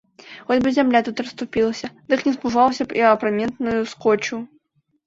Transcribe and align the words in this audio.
Хоць 0.45 0.55
бы 0.63 0.71
зямля 0.77 1.01
тут 1.09 1.21
расступілася, 1.25 1.91
дык 2.15 2.27
не 2.29 2.33
спужаўся 2.39 2.83
б 2.85 2.89
і 2.99 3.01
ў 3.07 3.17
апраметную 3.19 3.79
скочыў. 3.95 4.39